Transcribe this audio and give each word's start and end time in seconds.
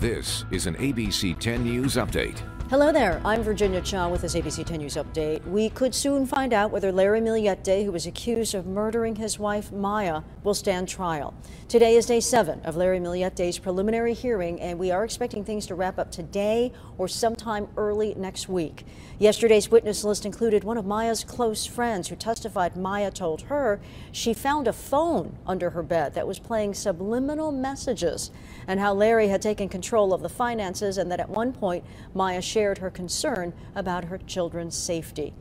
This 0.00 0.46
is 0.50 0.66
an 0.66 0.76
ABC 0.76 1.38
10 1.38 1.62
News 1.62 1.96
Update. 1.96 2.40
Hello 2.70 2.92
there, 2.92 3.20
I'm 3.24 3.42
Virginia 3.42 3.80
Cha 3.80 4.08
with 4.08 4.20
this 4.20 4.36
ABC 4.36 4.64
10 4.64 4.78
News 4.78 4.94
Update. 4.94 5.44
We 5.44 5.70
could 5.70 5.92
soon 5.92 6.24
find 6.24 6.52
out 6.52 6.70
whether 6.70 6.92
Larry 6.92 7.20
Millete, 7.20 7.84
who 7.84 7.90
was 7.90 8.06
accused 8.06 8.54
of 8.54 8.64
murdering 8.64 9.16
his 9.16 9.40
wife 9.40 9.72
Maya, 9.72 10.22
will 10.44 10.54
stand 10.54 10.88
trial. 10.88 11.34
Today 11.66 11.96
is 11.96 12.06
day 12.06 12.20
seven 12.20 12.60
of 12.60 12.76
Larry 12.76 13.00
Millete's 13.00 13.58
preliminary 13.58 14.14
hearing, 14.14 14.60
and 14.60 14.78
we 14.78 14.92
are 14.92 15.02
expecting 15.02 15.44
things 15.44 15.66
to 15.66 15.74
wrap 15.74 15.98
up 15.98 16.12
today 16.12 16.72
or 16.96 17.08
sometime 17.08 17.66
early 17.76 18.14
next 18.14 18.48
week. 18.48 18.84
Yesterday's 19.18 19.68
witness 19.68 20.04
list 20.04 20.24
included 20.24 20.62
one 20.62 20.78
of 20.78 20.86
Maya's 20.86 21.24
close 21.24 21.66
friends 21.66 22.06
who 22.06 22.14
testified 22.14 22.76
Maya 22.76 23.10
told 23.10 23.42
her 23.42 23.80
she 24.12 24.32
found 24.32 24.68
a 24.68 24.72
phone 24.72 25.36
under 25.44 25.70
her 25.70 25.82
bed 25.82 26.14
that 26.14 26.26
was 26.26 26.38
playing 26.38 26.74
subliminal 26.74 27.50
messages, 27.50 28.30
and 28.68 28.78
how 28.78 28.94
Larry 28.94 29.26
had 29.26 29.42
taken 29.42 29.68
control 29.68 30.14
of 30.14 30.22
the 30.22 30.28
finances 30.28 30.98
and 30.98 31.10
that 31.10 31.18
at 31.18 31.28
one 31.28 31.52
point 31.52 31.84
Maya 32.14 32.40
shared 32.40 32.59
shared 32.60 32.76
her 32.76 32.90
concern 32.90 33.54
about 33.74 34.04
her 34.04 34.18
children's 34.18 34.76
safety. 34.76 35.32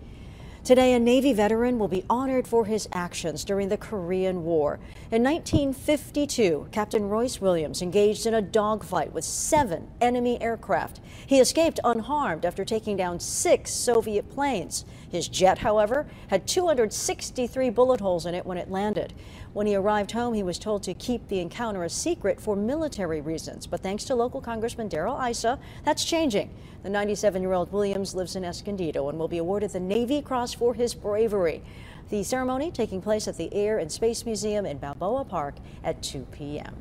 Today, 0.70 0.94
a 0.94 1.00
Navy 1.00 1.34
veteran 1.34 1.80
will 1.80 1.88
be 1.88 2.06
honored 2.12 2.48
for 2.48 2.66
his 2.66 2.88
actions 2.94 3.44
during 3.44 3.70
the 3.70 3.78
Korean 3.78 4.44
War. 4.44 4.80
In 5.10 5.24
1952, 5.24 6.68
Captain 6.72 7.10
Royce 7.10 7.42
Williams 7.42 7.82
engaged 7.82 8.28
in 8.28 8.36
a 8.36 8.42
dogfight 8.44 9.12
with 9.12 9.24
seven 9.24 9.88
enemy 10.00 10.40
aircraft. 10.40 11.00
He 11.26 11.40
escaped 11.40 11.80
unharmed 11.84 12.46
after 12.46 12.64
taking 12.64 12.96
down 12.98 13.20
six 13.20 13.72
Soviet 13.72 14.30
planes. 14.30 14.86
His 15.12 15.28
jet, 15.28 15.58
however, 15.58 16.06
had 16.28 16.46
263 16.46 17.72
bullet 17.72 18.00
holes 18.00 18.28
in 18.28 18.36
it 18.36 18.46
when 18.46 18.60
it 18.60 18.70
landed. 18.70 19.16
When 19.54 19.66
he 19.66 19.76
arrived 19.76 20.12
home, 20.12 20.36
he 20.36 20.44
was 20.44 20.60
told 20.60 20.84
to 20.84 20.94
keep 20.94 21.28
the 21.28 21.40
encounter 21.40 21.84
a 21.84 21.90
secret 21.90 22.40
for 22.40 22.56
military 22.56 23.22
reasons. 23.22 23.66
But 23.66 23.82
thanks 23.82 24.04
to 24.04 24.14
local 24.14 24.40
Congressman 24.40 24.88
Darrell 24.88 25.20
Issa, 25.20 25.58
that's 25.84 26.06
changing. 26.06 26.54
The 26.84 26.90
97 26.90 27.42
year 27.42 27.54
old 27.54 27.72
Williams 27.72 28.14
lives 28.14 28.36
in 28.36 28.46
Escondido 28.46 29.10
and 29.10 29.18
will 29.18 29.28
be 29.28 29.40
awarded 29.40 29.72
the 29.72 29.80
Navy 29.80 30.22
Cross 30.22 30.59
for 30.60 30.74
his 30.74 30.94
bravery. 30.94 31.64
The 32.10 32.22
ceremony 32.24 32.70
taking 32.70 33.02
place 33.02 33.28
at 33.28 33.38
the 33.38 33.52
Air 33.54 33.80
and 33.80 33.90
Space 33.90 34.26
Museum 34.26 34.66
in 34.66 34.78
Balboa 34.78 35.24
Park 35.24 35.56
at 35.84 36.04
2 36.04 36.28
p.m. 36.32 36.76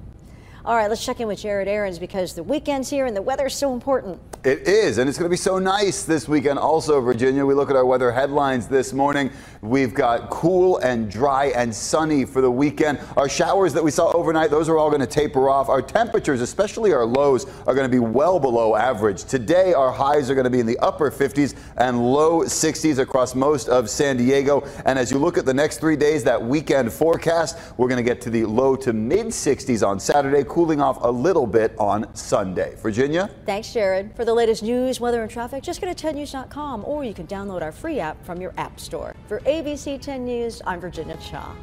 All 0.68 0.76
right, 0.76 0.90
let's 0.90 1.02
check 1.02 1.18
in 1.18 1.28
with 1.28 1.38
Jared 1.38 1.66
Aarons 1.66 1.98
because 1.98 2.34
the 2.34 2.42
weekend's 2.42 2.90
here 2.90 3.06
and 3.06 3.16
the 3.16 3.22
weather's 3.22 3.56
so 3.56 3.72
important. 3.72 4.20
It 4.44 4.68
is, 4.68 4.98
and 4.98 5.08
it's 5.08 5.16
going 5.16 5.28
to 5.28 5.32
be 5.32 5.36
so 5.38 5.58
nice 5.58 6.04
this 6.04 6.28
weekend 6.28 6.58
also, 6.58 7.00
Virginia. 7.00 7.44
We 7.44 7.54
look 7.54 7.70
at 7.70 7.76
our 7.76 7.86
weather 7.86 8.12
headlines 8.12 8.68
this 8.68 8.92
morning. 8.92 9.30
We've 9.62 9.94
got 9.94 10.28
cool 10.28 10.76
and 10.78 11.10
dry 11.10 11.46
and 11.56 11.74
sunny 11.74 12.26
for 12.26 12.42
the 12.42 12.50
weekend. 12.50 13.00
Our 13.16 13.30
showers 13.30 13.72
that 13.72 13.82
we 13.82 13.90
saw 13.90 14.12
overnight, 14.12 14.50
those 14.50 14.68
are 14.68 14.76
all 14.76 14.90
going 14.90 15.00
to 15.00 15.06
taper 15.06 15.48
off. 15.48 15.70
Our 15.70 15.80
temperatures, 15.80 16.42
especially 16.42 16.92
our 16.92 17.06
lows, 17.06 17.46
are 17.66 17.74
going 17.74 17.90
to 17.90 17.94
be 17.94 17.98
well 17.98 18.38
below 18.38 18.76
average. 18.76 19.24
Today, 19.24 19.72
our 19.72 19.90
highs 19.90 20.28
are 20.28 20.34
going 20.34 20.44
to 20.44 20.50
be 20.50 20.60
in 20.60 20.66
the 20.66 20.78
upper 20.80 21.10
50s 21.10 21.56
and 21.78 22.12
low 22.12 22.42
60s 22.42 22.98
across 22.98 23.34
most 23.34 23.70
of 23.70 23.88
San 23.88 24.18
Diego. 24.18 24.68
And 24.84 24.98
as 24.98 25.10
you 25.10 25.16
look 25.16 25.38
at 25.38 25.46
the 25.46 25.54
next 25.54 25.78
three 25.80 25.96
days, 25.96 26.22
that 26.24 26.40
weekend 26.40 26.92
forecast, 26.92 27.58
we're 27.78 27.88
going 27.88 28.04
to 28.04 28.08
get 28.08 28.20
to 28.20 28.30
the 28.30 28.44
low 28.44 28.76
to 28.76 28.92
mid 28.92 29.28
60s 29.28 29.86
on 29.86 29.98
Saturday 29.98 30.44
cooling 30.58 30.80
off 30.80 30.98
a 31.02 31.08
little 31.08 31.46
bit 31.46 31.72
on 31.78 32.12
Sunday. 32.16 32.74
Virginia? 32.82 33.30
Thanks, 33.46 33.72
Jared. 33.72 34.12
For 34.16 34.24
the 34.24 34.34
latest 34.34 34.64
news, 34.64 34.98
weather, 34.98 35.22
and 35.22 35.30
traffic, 35.30 35.62
just 35.62 35.80
go 35.80 35.86
to 35.86 35.94
10news.com 35.94 36.84
or 36.84 37.04
you 37.04 37.14
can 37.14 37.28
download 37.28 37.62
our 37.62 37.70
free 37.70 38.00
app 38.00 38.20
from 38.26 38.40
your 38.40 38.52
app 38.56 38.80
store. 38.80 39.14
For 39.28 39.38
ABC 39.42 40.00
10 40.00 40.24
News, 40.24 40.60
I'm 40.66 40.80
Virginia 40.80 41.16
Cha. 41.18 41.54